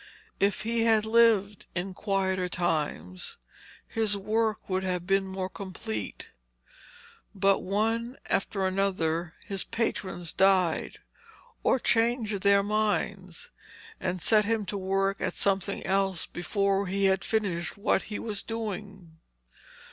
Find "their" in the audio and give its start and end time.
12.41-12.63